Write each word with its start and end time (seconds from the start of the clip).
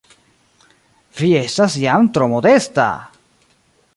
Vi 1.19 1.29
estas 1.41 1.77
jam 1.83 2.09
tro 2.17 2.31
modesta! 2.33 2.87